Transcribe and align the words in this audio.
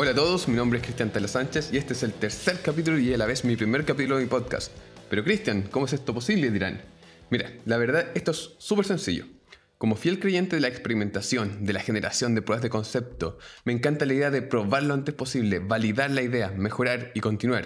Hola 0.00 0.12
a 0.12 0.14
todos, 0.14 0.46
mi 0.46 0.54
nombre 0.54 0.78
es 0.78 0.84
Cristian 0.84 1.10
Tala 1.10 1.26
Sánchez 1.26 1.70
y 1.72 1.76
este 1.76 1.92
es 1.92 2.04
el 2.04 2.12
tercer 2.12 2.60
capítulo 2.62 3.00
y 3.00 3.12
a 3.12 3.18
la 3.18 3.26
vez 3.26 3.44
mi 3.44 3.56
primer 3.56 3.84
capítulo 3.84 4.16
de 4.16 4.22
mi 4.22 4.28
podcast. 4.28 4.70
Pero 5.10 5.24
Cristian, 5.24 5.62
¿cómo 5.62 5.86
es 5.86 5.92
esto 5.92 6.14
posible? 6.14 6.52
dirán. 6.52 6.80
Mira, 7.30 7.50
la 7.64 7.78
verdad 7.78 8.06
esto 8.14 8.30
es 8.30 8.52
súper 8.58 8.84
sencillo. 8.84 9.24
Como 9.76 9.96
fiel 9.96 10.20
creyente 10.20 10.54
de 10.54 10.62
la 10.62 10.68
experimentación, 10.68 11.66
de 11.66 11.72
la 11.72 11.80
generación 11.80 12.36
de 12.36 12.42
pruebas 12.42 12.62
de 12.62 12.70
concepto, 12.70 13.38
me 13.64 13.72
encanta 13.72 14.06
la 14.06 14.14
idea 14.14 14.30
de 14.30 14.42
probar 14.42 14.84
lo 14.84 14.94
antes 14.94 15.16
posible, 15.16 15.58
validar 15.58 16.12
la 16.12 16.22
idea, 16.22 16.52
mejorar 16.56 17.10
y 17.14 17.18
continuar. 17.18 17.64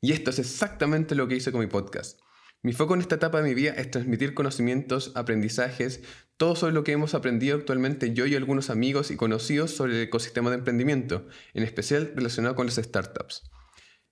Y 0.00 0.12
esto 0.12 0.30
es 0.30 0.38
exactamente 0.38 1.14
lo 1.14 1.28
que 1.28 1.36
hice 1.36 1.52
con 1.52 1.60
mi 1.60 1.66
podcast. 1.66 2.18
Mi 2.64 2.72
foco 2.72 2.94
en 2.94 3.02
esta 3.02 3.16
etapa 3.16 3.42
de 3.42 3.48
mi 3.50 3.52
vida 3.52 3.72
es 3.72 3.90
transmitir 3.90 4.32
conocimientos, 4.32 5.12
aprendizajes, 5.16 6.00
todo 6.38 6.56
sobre 6.56 6.72
lo 6.72 6.82
que 6.82 6.92
hemos 6.92 7.12
aprendido 7.12 7.58
actualmente 7.58 8.14
yo 8.14 8.24
y 8.24 8.34
algunos 8.34 8.70
amigos 8.70 9.10
y 9.10 9.16
conocidos 9.16 9.72
sobre 9.72 9.92
el 9.92 10.02
ecosistema 10.04 10.48
de 10.48 10.56
emprendimiento, 10.56 11.26
en 11.52 11.62
especial 11.62 12.12
relacionado 12.16 12.54
con 12.54 12.64
las 12.64 12.76
startups. 12.76 13.42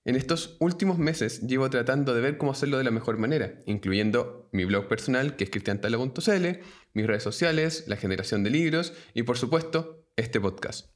En 0.04 0.16
estos 0.16 0.58
últimos 0.60 0.98
meses 0.98 1.40
llevo 1.40 1.70
tratando 1.70 2.12
de 2.12 2.20
ver 2.20 2.36
cómo 2.36 2.52
hacerlo 2.52 2.76
de 2.76 2.84
la 2.84 2.90
mejor 2.90 3.16
manera, 3.16 3.54
incluyendo 3.64 4.50
mi 4.52 4.66
blog 4.66 4.86
personal, 4.86 5.34
que 5.36 5.44
es 5.44 5.50
cristiantala.cl, 5.50 6.46
mis 6.92 7.06
redes 7.06 7.22
sociales, 7.22 7.84
la 7.86 7.96
generación 7.96 8.44
de 8.44 8.50
libros 8.50 8.92
y 9.14 9.22
por 9.22 9.38
supuesto 9.38 10.04
este 10.14 10.42
podcast. 10.42 10.91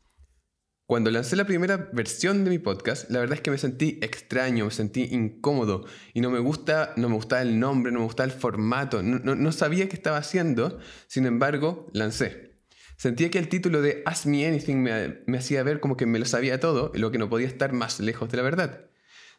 Cuando 0.87 1.11
lancé 1.11 1.35
la 1.35 1.47
primera 1.47 1.91
versión 1.93 2.45
de 2.45 2.51
mi 2.51 2.61
podcast, 2.61 3.11
la 3.11 3.19
verdad 3.19 3.35
es 3.35 3.41
que 3.41 3.51
me 3.51 3.59
sentí 3.59 3.99
extraño, 4.03 4.67
me 4.67 4.71
sentí 4.71 5.09
incómodo 5.11 5.85
y 6.15 6.21
no 6.21 6.31
me, 6.31 6.39
gusta, 6.39 6.93
no 6.97 7.09
me 7.09 7.17
gustaba 7.17 7.43
el 7.43 7.59
nombre, 7.59 7.91
no 7.91 7.99
me 7.99 8.05
gustaba 8.05 8.33
el 8.33 8.39
formato, 8.39 9.03
no, 9.03 9.53
sabía 9.53 9.89
qué 9.89 9.97
estaba 9.97 10.19
haciendo, 10.19 10.79
sin 11.09 11.27
embargo, 11.27 11.89
lancé. 11.93 12.61
Sentía 12.97 13.33
que 13.33 13.39
el 13.41 13.49
título 13.49 13.83
de 13.83 14.05
Ask 14.07 14.27
Me 14.27 14.47
Anything 14.47 14.77
me, 14.77 15.23
me 15.27 15.39
hacía 15.39 15.65
ver 15.65 15.81
como 15.81 15.97
que 15.97 16.07
me 16.07 16.21
lo 16.21 16.25
sabía 16.25 16.61
todo, 16.61 16.93
lo 16.95 17.11
que 17.11 17.19
no 17.19 17.29
podía 17.29 17.49
estar 17.49 17.73
más 17.73 17.99
lejos 17.99 18.31
de 18.31 18.37
la 18.37 18.45
verdad. 18.45 18.87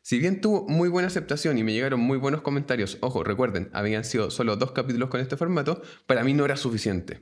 Si 0.02 0.20
bien 0.20 0.42
tuvo 0.42 0.68
muy 0.68 0.90
buena 0.90 1.08
aceptación 1.08 1.58
y 1.58 1.64
me 1.64 1.72
llegaron 1.72 2.02
muy 2.02 2.18
buenos 2.18 2.42
comentarios, 2.42 2.98
ojo, 3.00 3.24
recuerden, 3.24 3.70
habían 3.72 4.04
sido 4.04 4.32
solo 4.32 4.58
dos 4.58 4.74
capítulos 4.74 5.10
con 5.10 5.22
este 5.22 5.38
formato, 5.38 5.82
para 6.08 6.26
mí 6.26 6.34
no 6.34 6.44
era 6.44 6.58
suficiente. 6.58 7.22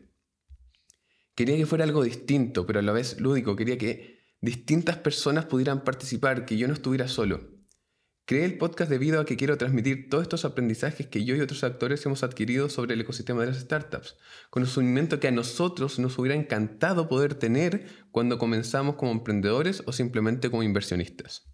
Quería 1.35 1.57
que 1.57 1.65
fuera 1.65 1.83
algo 1.83 2.03
distinto, 2.03 2.65
pero 2.65 2.79
a 2.79 2.81
la 2.81 2.93
vez 2.93 3.19
lúdico, 3.19 3.55
quería 3.55 3.77
que 3.77 4.14
distintas 4.45 4.97
personas 4.97 5.45
pudieran 5.45 5.83
participar, 5.83 6.45
que 6.45 6.57
yo 6.57 6.67
no 6.67 6.73
estuviera 6.73 7.07
solo. 7.07 7.55
Creé 8.27 8.45
el 8.45 8.57
podcast 8.57 8.89
debido 8.89 9.19
a 9.19 9.25
que 9.25 9.37
quiero 9.37 9.55
transmitir 9.57 10.09
todos 10.09 10.23
estos 10.23 10.45
aprendizajes 10.45 11.05
que 11.05 11.25
yo 11.25 11.35
y 11.35 11.41
otros 11.41 11.63
actores 11.63 12.03
hemos 12.05 12.23
adquirido 12.23 12.69
sobre 12.69 12.95
el 12.95 13.01
ecosistema 13.01 13.41
de 13.41 13.47
las 13.47 13.59
startups, 13.59 14.17
conocimiento 14.49 15.19
que 15.19 15.27
a 15.27 15.31
nosotros 15.31 15.99
nos 15.99 16.17
hubiera 16.17 16.35
encantado 16.35 17.07
poder 17.07 17.35
tener 17.35 17.87
cuando 18.11 18.39
comenzamos 18.39 18.95
como 18.95 19.11
emprendedores 19.11 19.83
o 19.85 19.91
simplemente 19.91 20.49
como 20.49 20.63
inversionistas. 20.63 21.51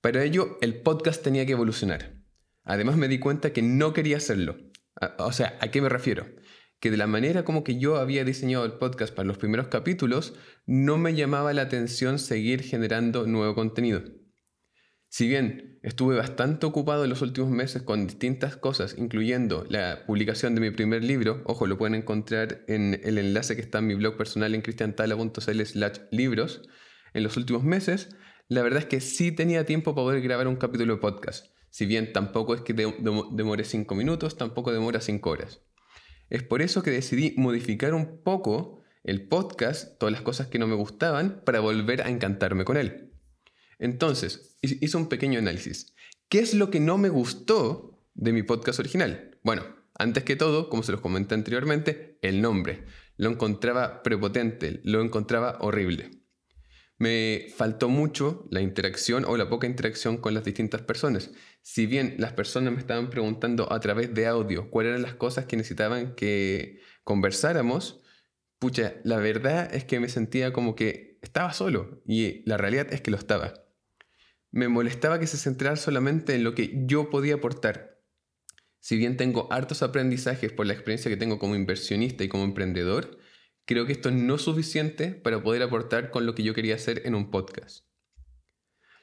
Para 0.00 0.22
ello, 0.22 0.58
el 0.60 0.82
podcast 0.82 1.22
tenía 1.22 1.46
que 1.46 1.52
evolucionar. 1.52 2.14
Además 2.64 2.96
me 2.96 3.08
di 3.08 3.18
cuenta 3.18 3.52
que 3.52 3.62
no 3.62 3.92
quería 3.92 4.18
hacerlo. 4.18 4.56
O 5.18 5.32
sea, 5.32 5.58
¿a 5.60 5.68
qué 5.72 5.80
me 5.80 5.88
refiero? 5.88 6.26
Que 6.82 6.90
de 6.90 6.96
la 6.96 7.06
manera 7.06 7.44
como 7.44 7.62
que 7.62 7.78
yo 7.78 7.94
había 7.94 8.24
diseñado 8.24 8.64
el 8.64 8.72
podcast 8.72 9.14
para 9.14 9.28
los 9.28 9.38
primeros 9.38 9.68
capítulos, 9.68 10.34
no 10.66 10.98
me 10.98 11.14
llamaba 11.14 11.52
la 11.52 11.62
atención 11.62 12.18
seguir 12.18 12.64
generando 12.64 13.24
nuevo 13.24 13.54
contenido. 13.54 14.02
Si 15.06 15.28
bien 15.28 15.78
estuve 15.84 16.16
bastante 16.16 16.66
ocupado 16.66 17.04
en 17.04 17.10
los 17.10 17.22
últimos 17.22 17.50
meses 17.50 17.82
con 17.82 18.08
distintas 18.08 18.56
cosas, 18.56 18.96
incluyendo 18.98 19.64
la 19.68 20.04
publicación 20.06 20.56
de 20.56 20.60
mi 20.60 20.70
primer 20.72 21.04
libro, 21.04 21.44
ojo, 21.44 21.68
lo 21.68 21.78
pueden 21.78 21.94
encontrar 21.94 22.64
en 22.66 23.00
el 23.04 23.16
enlace 23.16 23.54
que 23.54 23.62
está 23.62 23.78
en 23.78 23.86
mi 23.86 23.94
blog 23.94 24.16
personal 24.16 24.52
en 24.52 24.62
cristiantala.cl 24.62 25.62
slash 25.64 25.98
libros, 26.10 26.68
en 27.14 27.22
los 27.22 27.36
últimos 27.36 27.62
meses, 27.62 28.08
la 28.48 28.62
verdad 28.62 28.80
es 28.80 28.86
que 28.86 29.00
sí 29.00 29.30
tenía 29.30 29.64
tiempo 29.66 29.94
para 29.94 30.06
poder 30.06 30.20
grabar 30.20 30.48
un 30.48 30.56
capítulo 30.56 30.94
de 30.94 31.00
podcast. 31.00 31.46
Si 31.70 31.86
bien 31.86 32.12
tampoco 32.12 32.56
es 32.56 32.62
que 32.62 32.74
demore 32.74 33.62
5 33.62 33.94
minutos, 33.94 34.36
tampoco 34.36 34.72
demora 34.72 35.00
5 35.00 35.30
horas. 35.30 35.60
Es 36.32 36.42
por 36.42 36.62
eso 36.62 36.82
que 36.82 36.90
decidí 36.90 37.34
modificar 37.36 37.92
un 37.92 38.22
poco 38.22 38.80
el 39.04 39.28
podcast, 39.28 39.98
todas 39.98 40.14
las 40.14 40.22
cosas 40.22 40.46
que 40.46 40.58
no 40.58 40.66
me 40.66 40.74
gustaban, 40.74 41.42
para 41.44 41.60
volver 41.60 42.00
a 42.00 42.08
encantarme 42.08 42.64
con 42.64 42.78
él. 42.78 43.12
Entonces, 43.78 44.56
hice 44.62 44.96
un 44.96 45.10
pequeño 45.10 45.40
análisis. 45.40 45.92
¿Qué 46.30 46.38
es 46.38 46.54
lo 46.54 46.70
que 46.70 46.80
no 46.80 46.96
me 46.96 47.10
gustó 47.10 47.98
de 48.14 48.32
mi 48.32 48.42
podcast 48.42 48.78
original? 48.78 49.36
Bueno, 49.42 49.62
antes 49.98 50.24
que 50.24 50.34
todo, 50.34 50.70
como 50.70 50.82
se 50.82 50.92
los 50.92 51.02
comenté 51.02 51.34
anteriormente, 51.34 52.16
el 52.22 52.40
nombre. 52.40 52.86
Lo 53.18 53.28
encontraba 53.28 54.02
prepotente, 54.02 54.80
lo 54.84 55.02
encontraba 55.02 55.58
horrible. 55.60 56.21
Me 57.02 57.48
faltó 57.56 57.88
mucho 57.88 58.46
la 58.52 58.60
interacción 58.60 59.24
o 59.24 59.36
la 59.36 59.48
poca 59.48 59.66
interacción 59.66 60.18
con 60.18 60.34
las 60.34 60.44
distintas 60.44 60.82
personas. 60.82 61.32
Si 61.60 61.86
bien 61.86 62.14
las 62.18 62.32
personas 62.32 62.72
me 62.72 62.78
estaban 62.78 63.10
preguntando 63.10 63.72
a 63.72 63.80
través 63.80 64.14
de 64.14 64.28
audio 64.28 64.70
cuáles 64.70 64.90
eran 64.90 65.02
las 65.02 65.16
cosas 65.16 65.46
que 65.46 65.56
necesitaban 65.56 66.14
que 66.14 66.78
conversáramos, 67.02 68.04
pucha, 68.60 68.94
la 69.02 69.16
verdad 69.16 69.74
es 69.74 69.82
que 69.84 69.98
me 69.98 70.08
sentía 70.08 70.52
como 70.52 70.76
que 70.76 71.18
estaba 71.22 71.52
solo 71.52 72.00
y 72.06 72.48
la 72.48 72.56
realidad 72.56 72.86
es 72.92 73.00
que 73.00 73.10
lo 73.10 73.16
estaba. 73.16 73.52
Me 74.52 74.68
molestaba 74.68 75.18
que 75.18 75.26
se 75.26 75.38
centrara 75.38 75.74
solamente 75.74 76.36
en 76.36 76.44
lo 76.44 76.54
que 76.54 76.84
yo 76.86 77.10
podía 77.10 77.34
aportar. 77.34 78.00
Si 78.78 78.96
bien 78.96 79.16
tengo 79.16 79.52
hartos 79.52 79.82
aprendizajes 79.82 80.52
por 80.52 80.66
la 80.66 80.74
experiencia 80.74 81.10
que 81.10 81.16
tengo 81.16 81.40
como 81.40 81.56
inversionista 81.56 82.22
y 82.22 82.28
como 82.28 82.44
emprendedor, 82.44 83.18
creo 83.64 83.86
que 83.86 83.92
esto 83.92 84.10
no 84.10 84.36
es 84.36 84.42
suficiente 84.42 85.12
para 85.12 85.42
poder 85.42 85.62
aportar 85.62 86.10
con 86.10 86.26
lo 86.26 86.34
que 86.34 86.42
yo 86.42 86.54
quería 86.54 86.74
hacer 86.74 87.02
en 87.04 87.14
un 87.14 87.30
podcast. 87.30 87.84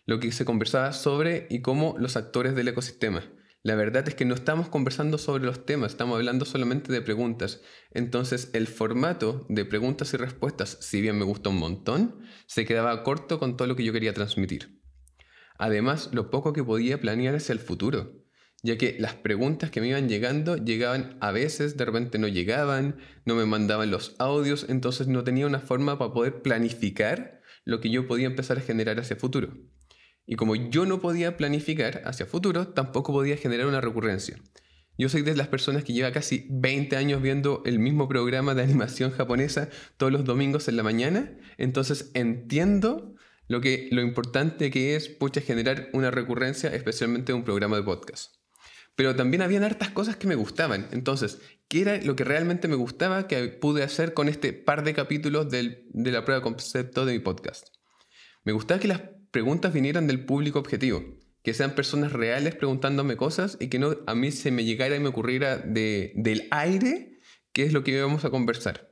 Lo 0.05 0.19
que 0.19 0.31
se 0.31 0.45
conversaba 0.45 0.93
sobre 0.93 1.47
y 1.49 1.61
cómo 1.61 1.95
los 1.99 2.17
actores 2.17 2.55
del 2.55 2.67
ecosistema. 2.67 3.23
La 3.61 3.75
verdad 3.75 4.07
es 4.07 4.15
que 4.15 4.23
no 4.23 4.35
estamos 4.35 4.69
conversando 4.69 5.17
sobre 5.17 5.43
los 5.43 5.65
temas, 5.65 5.91
estamos 5.91 6.15
hablando 6.15 6.45
solamente 6.45 6.93
de 6.93 7.01
preguntas. 7.01 7.61
Entonces 7.91 8.49
el 8.53 8.67
formato 8.67 9.45
de 9.49 9.65
preguntas 9.65 10.13
y 10.13 10.17
respuestas, 10.17 10.77
si 10.79 11.01
bien 11.01 11.17
me 11.17 11.25
gusta 11.25 11.49
un 11.49 11.57
montón, 11.57 12.21
se 12.45 12.65
quedaba 12.65 13.03
corto 13.03 13.37
con 13.37 13.57
todo 13.57 13.67
lo 13.67 13.75
que 13.75 13.83
yo 13.83 13.91
quería 13.91 14.13
transmitir. 14.13 14.79
Además, 15.57 16.09
lo 16.13 16.31
poco 16.31 16.53
que 16.53 16.63
podía 16.63 17.01
planear 17.01 17.35
hacia 17.35 17.51
el 17.51 17.59
futuro 17.59 18.18
ya 18.61 18.77
que 18.77 18.97
las 18.99 19.13
preguntas 19.13 19.71
que 19.71 19.81
me 19.81 19.87
iban 19.87 20.09
llegando 20.09 20.57
llegaban 20.57 21.17
a 21.21 21.31
veces, 21.31 21.77
de 21.77 21.85
repente 21.85 22.19
no 22.19 22.27
llegaban, 22.27 22.97
no 23.25 23.35
me 23.35 23.45
mandaban 23.45 23.91
los 23.91 24.15
audios, 24.19 24.65
entonces 24.69 25.07
no 25.07 25.23
tenía 25.23 25.47
una 25.47 25.59
forma 25.59 25.97
para 25.97 26.13
poder 26.13 26.41
planificar 26.41 27.41
lo 27.63 27.79
que 27.79 27.89
yo 27.89 28.07
podía 28.07 28.27
empezar 28.27 28.57
a 28.57 28.61
generar 28.61 28.99
hacia 28.99 29.15
futuro. 29.15 29.53
Y 30.25 30.35
como 30.35 30.55
yo 30.55 30.85
no 30.85 30.99
podía 30.99 31.37
planificar 31.37 32.01
hacia 32.05 32.25
futuro, 32.25 32.67
tampoco 32.67 33.13
podía 33.13 33.37
generar 33.37 33.67
una 33.67 33.81
recurrencia. 33.81 34.37
Yo 34.97 35.07
soy 35.07 35.21
de 35.21 35.35
las 35.35 35.47
personas 35.47 35.85
que 35.85 35.93
lleva 35.93 36.11
casi 36.11 36.45
20 36.49 36.97
años 36.97 37.21
viendo 37.21 37.63
el 37.65 37.79
mismo 37.79 38.09
programa 38.09 38.53
de 38.53 38.63
animación 38.63 39.11
japonesa 39.11 39.69
todos 39.95 40.11
los 40.11 40.25
domingos 40.25 40.67
en 40.67 40.75
la 40.75 40.83
mañana, 40.83 41.37
entonces 41.57 42.11
entiendo 42.13 43.15
lo, 43.47 43.61
que, 43.61 43.87
lo 43.91 44.01
importante 44.01 44.69
que 44.69 44.95
es 44.97 45.07
pucha, 45.07 45.39
generar 45.39 45.89
una 45.93 46.11
recurrencia, 46.11 46.75
especialmente 46.75 47.31
en 47.31 47.37
un 47.37 47.43
programa 47.45 47.77
de 47.77 47.83
podcast 47.83 48.38
pero 48.99 49.15
también 49.15 49.41
habían 49.41 49.63
hartas 49.63 49.91
cosas 49.91 50.17
que 50.17 50.27
me 50.27 50.35
gustaban. 50.35 50.89
Entonces, 50.91 51.39
¿qué 51.69 51.79
era 51.83 52.01
lo 52.01 52.17
que 52.17 52.25
realmente 52.25 52.67
me 52.67 52.75
gustaba 52.75 53.29
que 53.29 53.47
pude 53.47 53.81
hacer 53.81 54.13
con 54.13 54.27
este 54.27 54.51
par 54.51 54.83
de 54.83 54.93
capítulos 54.93 55.49
de 55.49 55.85
la 55.93 56.25
prueba 56.25 56.39
de 56.39 56.43
concepto 56.43 57.05
de 57.05 57.13
mi 57.13 57.19
podcast? 57.19 57.69
Me 58.43 58.51
gustaba 58.51 58.81
que 58.81 58.89
las 58.89 58.99
preguntas 59.31 59.71
vinieran 59.71 60.05
del 60.05 60.25
público 60.25 60.59
objetivo, 60.59 61.17
que 61.43 61.53
sean 61.53 61.75
personas 61.75 62.11
reales 62.11 62.55
preguntándome 62.55 63.15
cosas 63.15 63.55
y 63.61 63.69
que 63.69 63.79
no 63.79 63.95
a 64.05 64.15
mí 64.15 64.33
se 64.33 64.51
me 64.51 64.65
llegara 64.65 64.97
y 64.97 64.99
me 64.99 65.07
ocurriera 65.07 65.55
del 65.59 66.49
aire 66.51 67.21
qué 67.53 67.63
es 67.63 67.71
lo 67.71 67.85
que 67.85 67.91
íbamos 67.91 68.25
a 68.25 68.29
conversar. 68.29 68.91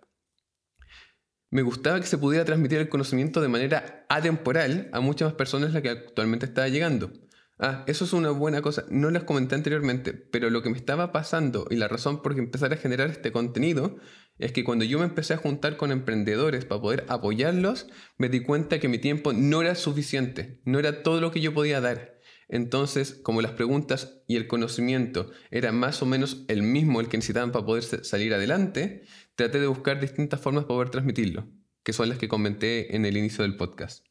Me 1.50 1.64
gustaba 1.64 2.00
que 2.00 2.08
se 2.08 2.18
pudiera 2.18 2.46
transmitir 2.46 2.78
el 2.78 2.88
conocimiento 2.88 3.42
de 3.42 3.50
manera 3.50 4.06
atemporal 4.08 4.90
a 4.94 5.02
muchas 5.02 5.26
más 5.26 5.36
personas 5.36 5.68
de 5.68 5.74
las 5.74 5.84
que 5.84 5.90
actualmente 5.90 6.46
estaba 6.46 6.70
llegando. 6.70 7.12
Ah, 7.60 7.84
eso 7.88 8.06
es 8.06 8.14
una 8.14 8.30
buena 8.30 8.62
cosa. 8.62 8.86
No 8.90 9.10
les 9.10 9.24
comenté 9.24 9.56
anteriormente, 9.56 10.14
pero 10.14 10.50
lo 10.52 10.62
que 10.62 10.70
me 10.70 10.78
estaba 10.78 11.12
pasando 11.12 11.66
y 11.72 11.76
la 11.76 11.88
razón 11.88 12.22
por 12.22 12.36
que 12.36 12.42
empezar 12.42 12.72
a 12.72 12.78
generar 12.78 13.10
este 13.10 13.32
contenido 13.32 13.98
es 14.38 14.52
que 14.52 14.64
cuando 14.64 14.86
yo 14.86 15.00
me 15.00 15.06
empecé 15.06 15.34
a 15.34 15.38
juntar 15.38 15.76
con 15.78 15.92
emprendedores 15.92 16.66
para 16.66 16.82
poder 16.82 17.06
apoyarlos, 17.08 17.88
me 18.18 18.30
di 18.30 18.42
cuenta 18.42 18.80
que 18.80 18.88
mi 18.88 19.00
tiempo 19.00 19.34
no 19.34 19.62
era 19.64 19.74
suficiente, 19.74 20.62
no 20.66 20.78
era 20.78 21.02
todo 21.02 21.20
lo 21.20 21.32
que 21.32 21.42
yo 21.42 21.54
podía 21.56 21.82
dar. 21.82 22.20
Entonces, 22.48 23.20
como 23.24 23.42
las 23.42 23.54
preguntas 23.54 24.22
y 24.28 24.36
el 24.38 24.48
conocimiento 24.48 25.32
eran 25.52 25.78
más 25.78 26.02
o 26.02 26.06
menos 26.06 26.46
el 26.48 26.62
mismo 26.62 27.02
el 27.02 27.10
que 27.10 27.18
necesitaban 27.18 27.52
para 27.52 27.66
poder 27.66 27.84
salir 27.84 28.34
adelante, 28.36 29.04
traté 29.36 29.60
de 29.60 29.68
buscar 29.68 30.00
distintas 30.00 30.40
formas 30.40 30.66
para 30.66 30.76
poder 30.76 30.90
transmitirlo, 30.92 31.48
que 31.84 31.94
son 31.94 32.08
las 32.08 32.20
que 32.20 32.30
comenté 32.30 32.96
en 32.96 33.06
el 33.06 33.18
inicio 33.18 33.44
del 33.44 33.58
podcast. 33.58 34.07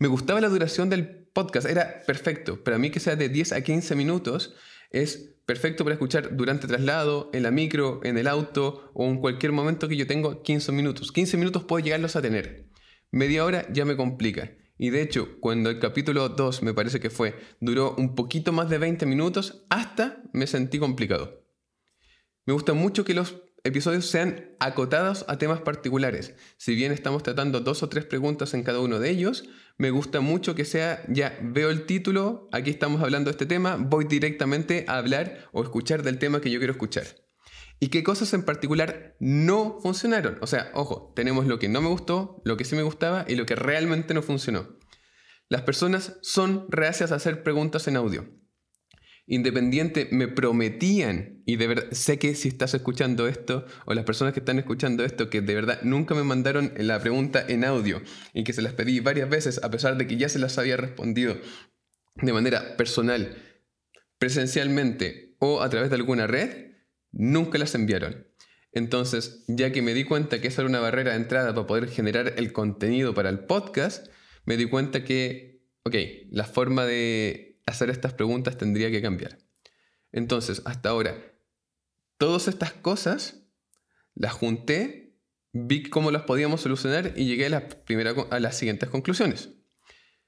Me 0.00 0.08
gustaba 0.08 0.40
la 0.40 0.48
duración 0.48 0.88
del 0.88 1.06
podcast, 1.06 1.68
era 1.68 2.00
perfecto. 2.06 2.64
Para 2.64 2.78
mí 2.78 2.90
que 2.90 3.00
sea 3.00 3.16
de 3.16 3.28
10 3.28 3.52
a 3.52 3.60
15 3.60 3.94
minutos 3.94 4.54
es 4.90 5.36
perfecto 5.44 5.84
para 5.84 5.92
escuchar 5.92 6.38
durante 6.38 6.66
traslado, 6.66 7.28
en 7.34 7.42
la 7.42 7.50
micro, 7.50 8.00
en 8.02 8.16
el 8.16 8.26
auto 8.26 8.90
o 8.94 9.04
en 9.04 9.18
cualquier 9.18 9.52
momento 9.52 9.88
que 9.88 9.98
yo 9.98 10.06
tengo 10.06 10.42
15 10.42 10.72
minutos. 10.72 11.12
15 11.12 11.36
minutos 11.36 11.64
puedo 11.64 11.84
llegarlos 11.84 12.16
a 12.16 12.22
tener. 12.22 12.70
Media 13.10 13.44
hora 13.44 13.70
ya 13.74 13.84
me 13.84 13.94
complica. 13.94 14.50
Y 14.78 14.88
de 14.88 15.02
hecho, 15.02 15.38
cuando 15.38 15.68
el 15.68 15.78
capítulo 15.78 16.30
2 16.30 16.62
me 16.62 16.72
parece 16.72 16.98
que 16.98 17.10
fue, 17.10 17.34
duró 17.60 17.94
un 17.98 18.14
poquito 18.14 18.52
más 18.52 18.70
de 18.70 18.78
20 18.78 19.04
minutos, 19.04 19.66
hasta 19.68 20.22
me 20.32 20.46
sentí 20.46 20.78
complicado. 20.78 21.44
Me 22.46 22.54
gusta 22.54 22.72
mucho 22.72 23.04
que 23.04 23.12
los 23.12 23.42
episodios 23.64 24.06
sean 24.06 24.50
acotados 24.58 25.24
a 25.28 25.38
temas 25.38 25.60
particulares. 25.60 26.34
Si 26.56 26.74
bien 26.74 26.92
estamos 26.92 27.22
tratando 27.22 27.60
dos 27.60 27.82
o 27.82 27.88
tres 27.88 28.04
preguntas 28.04 28.54
en 28.54 28.62
cada 28.62 28.80
uno 28.80 28.98
de 28.98 29.10
ellos, 29.10 29.44
me 29.78 29.90
gusta 29.90 30.20
mucho 30.20 30.54
que 30.54 30.64
sea, 30.64 31.02
ya 31.08 31.38
veo 31.42 31.70
el 31.70 31.86
título, 31.86 32.48
aquí 32.52 32.70
estamos 32.70 33.02
hablando 33.02 33.30
de 33.30 33.32
este 33.32 33.46
tema, 33.46 33.76
voy 33.76 34.04
directamente 34.04 34.84
a 34.88 34.98
hablar 34.98 35.48
o 35.52 35.62
escuchar 35.62 36.02
del 36.02 36.18
tema 36.18 36.40
que 36.40 36.50
yo 36.50 36.58
quiero 36.58 36.72
escuchar. 36.72 37.06
¿Y 37.82 37.88
qué 37.88 38.02
cosas 38.02 38.34
en 38.34 38.42
particular 38.42 39.16
no 39.20 39.78
funcionaron? 39.80 40.36
O 40.42 40.46
sea, 40.46 40.70
ojo, 40.74 41.12
tenemos 41.16 41.46
lo 41.46 41.58
que 41.58 41.70
no 41.70 41.80
me 41.80 41.88
gustó, 41.88 42.42
lo 42.44 42.58
que 42.58 42.66
sí 42.66 42.76
me 42.76 42.82
gustaba 42.82 43.24
y 43.26 43.36
lo 43.36 43.46
que 43.46 43.56
realmente 43.56 44.12
no 44.12 44.20
funcionó. 44.20 44.76
Las 45.48 45.62
personas 45.62 46.18
son 46.20 46.66
reacias 46.68 47.10
a 47.10 47.14
hacer 47.16 47.42
preguntas 47.42 47.88
en 47.88 47.96
audio. 47.96 48.28
Independiente 49.32 50.08
me 50.10 50.26
prometían, 50.26 51.40
y 51.46 51.54
de 51.54 51.68
verdad, 51.68 51.84
sé 51.92 52.18
que 52.18 52.34
si 52.34 52.48
estás 52.48 52.74
escuchando 52.74 53.28
esto, 53.28 53.64
o 53.86 53.94
las 53.94 54.04
personas 54.04 54.34
que 54.34 54.40
están 54.40 54.58
escuchando 54.58 55.04
esto, 55.04 55.30
que 55.30 55.40
de 55.40 55.54
verdad 55.54 55.78
nunca 55.84 56.16
me 56.16 56.24
mandaron 56.24 56.72
la 56.76 56.98
pregunta 56.98 57.44
en 57.46 57.64
audio 57.64 58.02
y 58.34 58.42
que 58.42 58.52
se 58.52 58.60
las 58.60 58.72
pedí 58.72 58.98
varias 58.98 59.30
veces, 59.30 59.62
a 59.62 59.70
pesar 59.70 59.96
de 59.96 60.08
que 60.08 60.16
ya 60.16 60.28
se 60.28 60.40
las 60.40 60.58
había 60.58 60.76
respondido 60.76 61.36
de 62.16 62.32
manera 62.32 62.76
personal, 62.76 63.36
presencialmente 64.18 65.36
o 65.38 65.62
a 65.62 65.70
través 65.70 65.90
de 65.90 65.96
alguna 65.96 66.26
red, 66.26 66.72
nunca 67.12 67.56
las 67.56 67.76
enviaron. 67.76 68.26
Entonces, 68.72 69.44
ya 69.46 69.70
que 69.70 69.80
me 69.80 69.94
di 69.94 70.02
cuenta 70.02 70.40
que 70.40 70.48
esa 70.48 70.62
era 70.62 70.68
una 70.68 70.80
barrera 70.80 71.12
de 71.12 71.18
entrada 71.18 71.54
para 71.54 71.68
poder 71.68 71.88
generar 71.88 72.34
el 72.36 72.52
contenido 72.52 73.14
para 73.14 73.28
el 73.28 73.38
podcast, 73.38 74.08
me 74.44 74.56
di 74.56 74.64
cuenta 74.64 75.04
que, 75.04 75.62
ok, 75.84 75.94
la 76.32 76.46
forma 76.46 76.84
de 76.84 77.49
hacer 77.66 77.90
estas 77.90 78.14
preguntas 78.14 78.56
tendría 78.56 78.90
que 78.90 79.02
cambiar. 79.02 79.38
Entonces, 80.12 80.62
hasta 80.64 80.88
ahora, 80.88 81.16
todas 82.18 82.48
estas 82.48 82.72
cosas 82.72 83.46
las 84.14 84.32
junté, 84.32 85.16
vi 85.52 85.84
cómo 85.84 86.10
las 86.10 86.22
podíamos 86.22 86.60
solucionar 86.62 87.14
y 87.16 87.26
llegué 87.26 87.46
a, 87.54 87.68
a 88.30 88.40
las 88.40 88.56
siguientes 88.56 88.88
conclusiones. 88.88 89.50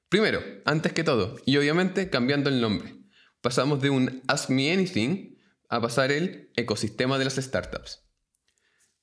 Primero, 0.09 0.43
antes 0.65 0.93
que 0.93 1.05
todo, 1.05 1.37
y 1.47 1.57
obviamente 1.57 2.11
cambiando 2.11 2.51
el 2.51 2.61
nombre, 2.61 2.97
pasamos 3.41 3.81
de 3.81 3.91
un 3.91 4.23
Ask 4.29 4.51
Me 4.51 4.73
Anything 4.73 5.39
a 5.69 5.81
pasar 5.81 6.13
el 6.13 6.51
ecosistema 6.55 7.19
de 7.19 7.25
las 7.25 7.37
startups. 7.37 8.03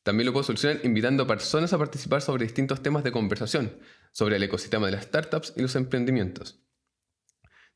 También 0.04 0.28
lo 0.28 0.34
puedo 0.34 0.44
solucionar 0.44 0.86
invitando 0.86 1.24
a 1.24 1.28
personas 1.28 1.74
a 1.74 1.78
participar 1.78 2.22
sobre 2.22 2.46
distintos 2.46 2.82
temas 2.82 3.04
de 3.04 3.12
conversación, 3.12 3.80
sobre 4.12 4.38
el 4.38 4.44
ecosistema 4.44 4.86
de 4.86 4.94
las 4.94 5.06
startups 5.06 5.54
y 5.58 5.62
los 5.62 5.76
emprendimientos. 5.76 6.64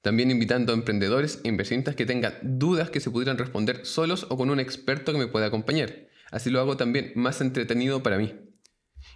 También 0.04 0.32
invitando 0.32 0.74
a 0.74 0.76
emprendedores 0.76 1.40
e 1.46 1.48
inversionistas 1.48 1.96
que 1.96 2.06
tengan 2.06 2.34
dudas 2.44 2.90
que 2.90 3.00
se 3.00 3.10
pudieran 3.10 3.38
responder 3.38 3.86
solos 3.86 4.28
o 4.30 4.36
con 4.36 4.50
un 4.50 4.60
experto 4.60 5.14
que 5.14 5.18
me 5.18 5.28
pueda 5.28 5.46
acompañar. 5.46 6.10
Así 6.30 6.50
lo 6.50 6.60
hago 6.60 6.76
también 6.76 7.14
más 7.16 7.40
entretenido 7.40 8.04
para 8.04 8.18
mí. 8.18 8.36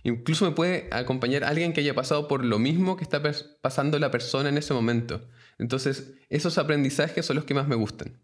Incluso 0.04 0.46
me 0.46 0.52
puede 0.52 0.88
acompañar 0.92 1.44
alguien 1.44 1.74
que 1.74 1.82
haya 1.82 1.94
pasado 1.94 2.30
por 2.30 2.46
lo 2.46 2.58
mismo 2.58 2.96
que 2.96 3.04
está 3.04 3.22
pasando 3.62 4.00
la 4.00 4.12
persona 4.12 4.48
en 4.48 4.58
ese 4.58 4.74
momento. 4.74 5.28
Entonces, 5.60 6.14
esos 6.30 6.58
aprendizajes 6.58 7.26
son 7.26 7.36
los 7.36 7.44
que 7.44 7.54
más 7.54 7.68
me 7.68 7.76
gustan. 7.76 8.22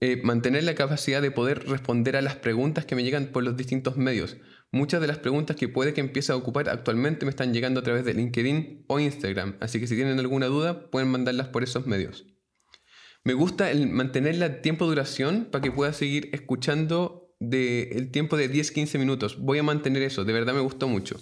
Eh, 0.00 0.22
mantener 0.22 0.64
la 0.64 0.74
capacidad 0.74 1.20
de 1.20 1.30
poder 1.30 1.68
responder 1.68 2.16
a 2.16 2.22
las 2.22 2.36
preguntas 2.36 2.86
que 2.86 2.94
me 2.94 3.04
llegan 3.04 3.26
por 3.26 3.44
los 3.44 3.54
distintos 3.54 3.98
medios. 3.98 4.38
Muchas 4.70 5.00
de 5.00 5.06
las 5.06 5.18
preguntas 5.18 5.56
que 5.56 5.68
puede 5.68 5.94
que 5.94 6.00
empiece 6.00 6.32
a 6.32 6.36
ocupar 6.36 6.68
actualmente 6.68 7.24
me 7.24 7.30
están 7.30 7.54
llegando 7.54 7.80
a 7.80 7.82
través 7.82 8.04
de 8.04 8.14
LinkedIn 8.14 8.84
o 8.86 9.00
Instagram, 9.00 9.56
así 9.60 9.80
que 9.80 9.86
si 9.86 9.96
tienen 9.96 10.18
alguna 10.18 10.46
duda 10.46 10.90
pueden 10.90 11.08
mandarlas 11.08 11.48
por 11.48 11.62
esos 11.62 11.86
medios. 11.86 12.26
Me 13.24 13.34
gusta 13.34 13.70
el 13.70 13.88
mantener 13.88 14.36
la 14.36 14.60
tiempo 14.60 14.86
duración 14.86 15.48
para 15.50 15.62
que 15.62 15.72
pueda 15.72 15.92
seguir 15.92 16.28
escuchando 16.32 17.34
de 17.40 17.90
el 17.92 18.10
tiempo 18.10 18.36
de 18.36 18.50
10-15 18.50 18.98
minutos. 18.98 19.38
Voy 19.38 19.58
a 19.58 19.62
mantener 19.62 20.02
eso, 20.02 20.24
de 20.24 20.32
verdad 20.32 20.54
me 20.54 20.60
gustó 20.60 20.86
mucho 20.86 21.18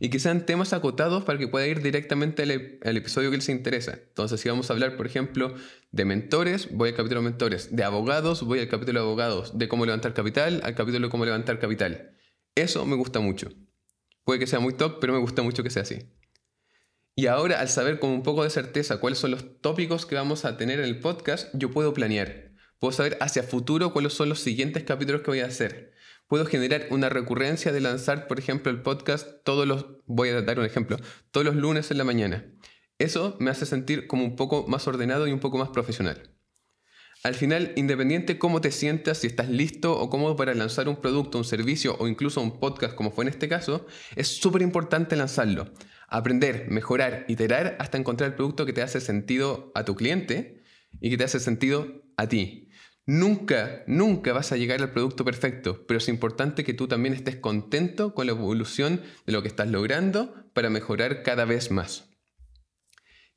y 0.00 0.08
que 0.08 0.18
sean 0.18 0.46
temas 0.46 0.72
acotados 0.72 1.24
para 1.24 1.38
que 1.38 1.46
pueda 1.46 1.66
ir 1.66 1.82
directamente 1.82 2.42
al, 2.42 2.96
episodio 2.96 3.30
que 3.30 3.36
les 3.36 3.48
interesa. 3.50 3.98
Entonces, 4.08 4.40
si 4.40 4.48
vamos 4.48 4.70
a 4.70 4.72
hablar, 4.72 4.96
por 4.96 5.06
ejemplo, 5.06 5.54
de 5.92 6.04
mentores, 6.06 6.68
voy 6.72 6.88
al 6.88 6.94
capítulo 6.94 7.20
de 7.20 7.28
mentores, 7.28 7.76
de 7.76 7.84
abogados, 7.84 8.42
voy 8.42 8.60
al 8.60 8.68
capítulo 8.68 9.00
de 9.00 9.06
abogados, 9.06 9.58
de 9.58 9.68
cómo 9.68 9.84
levantar 9.84 10.14
capital, 10.14 10.62
al 10.64 10.74
capítulo 10.74 11.06
de 11.06 11.10
cómo 11.10 11.26
levantar 11.26 11.58
capital. 11.58 12.16
Eso 12.60 12.84
me 12.86 12.96
gusta 12.96 13.20
mucho. 13.20 13.48
Puede 14.24 14.38
que 14.38 14.46
sea 14.46 14.60
muy 14.60 14.74
top, 14.74 14.98
pero 15.00 15.12
me 15.12 15.18
gusta 15.18 15.42
mucho 15.42 15.62
que 15.62 15.70
sea 15.70 15.82
así. 15.82 16.10
Y 17.16 17.26
ahora, 17.26 17.60
al 17.60 17.68
saber 17.68 17.98
con 17.98 18.10
un 18.10 18.22
poco 18.22 18.44
de 18.44 18.50
certeza 18.50 19.00
cuáles 19.00 19.18
son 19.18 19.32
los 19.32 19.60
tópicos 19.60 20.06
que 20.06 20.14
vamos 20.14 20.44
a 20.44 20.56
tener 20.56 20.78
en 20.78 20.86
el 20.86 21.00
podcast, 21.00 21.48
yo 21.54 21.70
puedo 21.70 21.92
planear. 21.92 22.52
Puedo 22.78 22.92
saber 22.92 23.18
hacia 23.20 23.42
futuro 23.42 23.92
cuáles 23.92 24.12
son 24.12 24.28
los 24.28 24.40
siguientes 24.40 24.84
capítulos 24.84 25.22
que 25.22 25.30
voy 25.30 25.40
a 25.40 25.46
hacer 25.46 25.90
puedo 26.30 26.46
generar 26.46 26.86
una 26.90 27.08
recurrencia 27.08 27.72
de 27.72 27.80
lanzar, 27.80 28.28
por 28.28 28.38
ejemplo, 28.38 28.70
el 28.70 28.82
podcast 28.82 29.42
todos 29.42 29.66
los, 29.66 29.84
voy 30.06 30.28
a 30.28 30.40
dar 30.42 30.60
un 30.60 30.64
ejemplo, 30.64 30.96
todos 31.32 31.44
los 31.44 31.56
lunes 31.56 31.90
en 31.90 31.98
la 31.98 32.04
mañana. 32.04 32.46
Eso 32.98 33.36
me 33.40 33.50
hace 33.50 33.66
sentir 33.66 34.06
como 34.06 34.24
un 34.24 34.36
poco 34.36 34.64
más 34.68 34.86
ordenado 34.86 35.26
y 35.26 35.32
un 35.32 35.40
poco 35.40 35.58
más 35.58 35.70
profesional. 35.70 36.30
Al 37.22 37.34
final, 37.34 37.72
independiente 37.76 38.38
cómo 38.38 38.62
te 38.62 38.72
sientas, 38.72 39.18
si 39.18 39.26
estás 39.26 39.50
listo 39.50 39.92
o 39.98 40.08
cómodo 40.08 40.36
para 40.36 40.54
lanzar 40.54 40.88
un 40.88 41.02
producto, 41.02 41.36
un 41.36 41.44
servicio 41.44 41.94
o 41.98 42.08
incluso 42.08 42.40
un 42.40 42.58
podcast 42.58 42.94
como 42.94 43.10
fue 43.10 43.24
en 43.24 43.28
este 43.28 43.46
caso, 43.46 43.86
es 44.16 44.28
súper 44.28 44.62
importante 44.62 45.16
lanzarlo. 45.16 45.70
Aprender, 46.08 46.70
mejorar, 46.70 47.26
iterar 47.28 47.76
hasta 47.78 47.98
encontrar 47.98 48.30
el 48.30 48.36
producto 48.36 48.64
que 48.64 48.72
te 48.72 48.80
hace 48.80 49.02
sentido 49.02 49.70
a 49.74 49.84
tu 49.84 49.96
cliente 49.96 50.62
y 50.98 51.10
que 51.10 51.18
te 51.18 51.24
hace 51.24 51.40
sentido 51.40 52.04
a 52.16 52.26
ti. 52.26 52.70
Nunca, 53.04 53.84
nunca 53.86 54.32
vas 54.32 54.52
a 54.52 54.56
llegar 54.56 54.80
al 54.80 54.92
producto 54.92 55.22
perfecto, 55.22 55.84
pero 55.86 55.98
es 55.98 56.08
importante 56.08 56.64
que 56.64 56.72
tú 56.72 56.88
también 56.88 57.12
estés 57.12 57.36
contento 57.36 58.14
con 58.14 58.26
la 58.26 58.32
evolución 58.32 59.02
de 59.26 59.32
lo 59.32 59.42
que 59.42 59.48
estás 59.48 59.68
logrando 59.68 60.46
para 60.54 60.70
mejorar 60.70 61.22
cada 61.22 61.44
vez 61.44 61.70
más. 61.70 62.09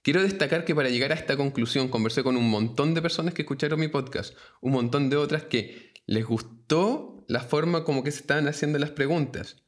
Quiero 0.03 0.21
destacar 0.21 0.65
que 0.65 0.75
para 0.75 0.89
llegar 0.89 1.11
a 1.11 1.15
esta 1.15 1.35
conclusión 1.35 1.87
conversé 1.87 2.21
con 2.21 2.37
un 2.37 2.49
montón 2.49 2.93
de 2.93 3.01
personas 3.01 3.33
que 3.33 3.41
escucharon 3.41 3.79
mi 3.79 3.87
podcast, 3.87 4.35
un 4.61 4.73
montón 4.73 5.09
de 5.09 5.17
otras 5.17 5.43
que 5.43 5.93
les 6.05 6.25
gustó 6.25 7.25
la 7.27 7.39
forma 7.39 7.83
como 7.83 8.03
que 8.03 8.11
se 8.11 8.19
estaban 8.19 8.47
haciendo 8.47 8.77
las 8.77 8.91
preguntas 8.91 9.63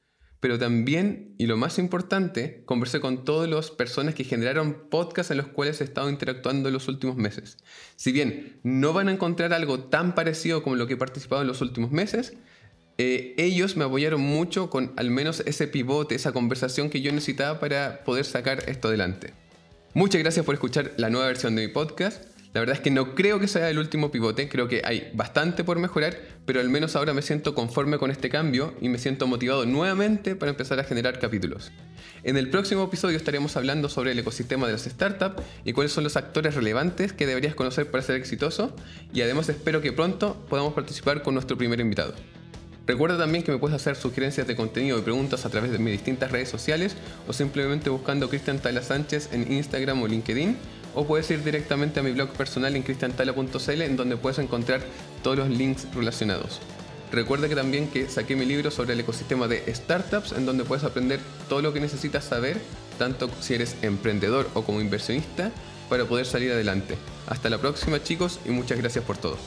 pero 0.45 0.59
también, 0.59 1.33
y 1.39 1.47
lo 1.47 1.57
más 1.57 1.79
importante, 1.79 2.61
conversé 2.65 2.99
con 2.99 3.25
todas 3.25 3.49
las 3.49 3.71
personas 3.71 4.13
que 4.13 4.23
generaron 4.23 4.89
podcasts 4.91 5.31
en 5.31 5.37
los 5.37 5.47
cuales 5.47 5.81
he 5.81 5.85
estado 5.85 6.07
interactuando 6.07 6.69
en 6.69 6.73
los 6.73 6.87
últimos 6.87 7.15
meses. 7.15 7.57
Si 7.95 8.11
bien 8.11 8.59
no 8.61 8.93
van 8.93 9.07
a 9.07 9.11
encontrar 9.11 9.53
algo 9.53 9.85
tan 9.85 10.13
parecido 10.13 10.61
como 10.61 10.75
lo 10.75 10.85
que 10.85 10.93
he 10.93 10.97
participado 10.97 11.41
en 11.41 11.47
los 11.47 11.61
últimos 11.61 11.89
meses, 11.89 12.33
eh, 12.99 13.33
ellos 13.39 13.75
me 13.75 13.85
apoyaron 13.85 14.21
mucho 14.21 14.69
con 14.69 14.93
al 14.97 15.09
menos 15.09 15.41
ese 15.47 15.67
pivote, 15.67 16.13
esa 16.13 16.31
conversación 16.31 16.91
que 16.91 17.01
yo 17.01 17.11
necesitaba 17.11 17.59
para 17.59 18.03
poder 18.03 18.25
sacar 18.25 18.69
esto 18.69 18.89
adelante. 18.89 19.33
Muchas 19.95 20.19
gracias 20.19 20.45
por 20.45 20.55
escuchar 20.55 20.91
la 20.97 21.09
nueva 21.09 21.27
versión 21.27 21.55
de 21.55 21.65
mi 21.65 21.71
podcast. 21.71 22.21
La 22.51 22.59
verdad 22.59 22.75
es 22.75 22.81
que 22.81 22.91
no 22.91 23.15
creo 23.15 23.39
que 23.39 23.47
sea 23.47 23.69
el 23.69 23.79
último 23.79 24.11
pivote, 24.11 24.49
creo 24.49 24.67
que 24.67 24.81
hay 24.83 25.09
bastante 25.13 25.63
por 25.63 25.79
mejorar, 25.79 26.17
pero 26.45 26.59
al 26.59 26.67
menos 26.67 26.97
ahora 26.97 27.13
me 27.13 27.21
siento 27.21 27.55
conforme 27.55 27.97
con 27.97 28.11
este 28.11 28.29
cambio 28.29 28.73
y 28.81 28.89
me 28.89 28.97
siento 28.97 29.25
motivado 29.25 29.65
nuevamente 29.65 30.35
para 30.35 30.49
empezar 30.49 30.81
a 30.81 30.83
generar 30.83 31.17
capítulos. 31.19 31.71
En 32.23 32.35
el 32.35 32.49
próximo 32.49 32.83
episodio 32.83 33.15
estaremos 33.15 33.55
hablando 33.55 33.87
sobre 33.87 34.11
el 34.11 34.19
ecosistema 34.19 34.67
de 34.67 34.73
las 34.73 34.83
startups 34.83 35.41
y 35.63 35.71
cuáles 35.71 35.93
son 35.93 36.03
los 36.03 36.17
actores 36.17 36.55
relevantes 36.55 37.13
que 37.13 37.25
deberías 37.25 37.55
conocer 37.55 37.89
para 37.89 38.03
ser 38.03 38.17
exitoso 38.17 38.75
y 39.13 39.21
además 39.21 39.47
espero 39.47 39.79
que 39.79 39.93
pronto 39.93 40.45
podamos 40.49 40.73
participar 40.73 41.23
con 41.23 41.35
nuestro 41.35 41.57
primer 41.57 41.79
invitado. 41.79 42.15
Recuerda 42.87 43.17
también 43.17 43.43
que 43.43 43.51
me 43.51 43.57
puedes 43.57 43.75
hacer 43.75 43.95
sugerencias 43.95 44.45
de 44.45 44.55
contenido 44.55 44.99
y 44.99 45.01
preguntas 45.01 45.45
a 45.45 45.49
través 45.49 45.71
de 45.71 45.79
mis 45.79 45.93
distintas 45.93 46.31
redes 46.31 46.49
sociales 46.49 46.95
o 47.27 47.33
simplemente 47.33 47.89
buscando 47.89 48.29
Cristian 48.29 48.59
Tala 48.59 48.83
Sánchez 48.83 49.29
en 49.31 49.51
Instagram 49.51 50.03
o 50.03 50.07
LinkedIn 50.07 50.55
o 50.93 51.05
puedes 51.05 51.29
ir 51.31 51.43
directamente 51.43 51.99
a 51.99 52.03
mi 52.03 52.11
blog 52.11 52.29
personal 52.29 52.75
en 52.75 52.83
cristiantala.cl 52.83 53.81
en 53.81 53.95
donde 53.95 54.17
puedes 54.17 54.37
encontrar 54.37 54.81
todos 55.23 55.37
los 55.37 55.49
links 55.49 55.87
relacionados. 55.95 56.61
Recuerda 57.11 57.49
que 57.49 57.55
también 57.55 57.87
que 57.87 58.07
saqué 58.07 58.35
mi 58.35 58.45
libro 58.45 58.69
sobre 58.69 58.93
el 58.93 58.99
ecosistema 58.99 59.47
de 59.47 59.63
startups 59.73 60.33
en 60.33 60.45
donde 60.45 60.63
puedes 60.63 60.83
aprender 60.83 61.19
todo 61.49 61.61
lo 61.61 61.73
que 61.73 61.79
necesitas 61.79 62.23
saber, 62.25 62.59
tanto 62.99 63.29
si 63.41 63.55
eres 63.55 63.75
emprendedor 63.81 64.47
o 64.53 64.63
como 64.63 64.79
inversionista, 64.79 65.51
para 65.89 66.05
poder 66.05 66.25
salir 66.25 66.51
adelante. 66.51 66.97
Hasta 67.27 67.49
la 67.49 67.57
próxima 67.57 68.01
chicos 68.01 68.39
y 68.45 68.49
muchas 68.49 68.77
gracias 68.77 69.03
por 69.03 69.17
todo. 69.17 69.37